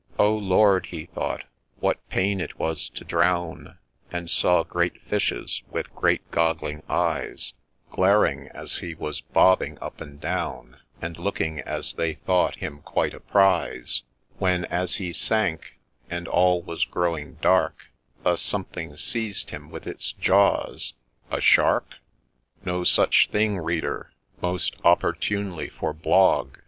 [0.15, 1.43] 1 0 Lord,' he thought,'
[1.79, 3.77] what pain it was to drown 1'
[4.13, 7.53] And saw great fishes with great goggling eyes,
[7.91, 13.13] Glaring as he was bobbing up and down, And looking as they thought him quite
[13.13, 14.01] a prize;
[14.39, 15.77] When, as he sank,
[16.09, 17.91] and all was growing dark,
[18.25, 20.95] A something seized him with its jaws!—
[21.29, 21.91] A shark?—
[22.65, 24.11] No such thing, Reader:—
[24.41, 26.55] most opportunely for Blogg.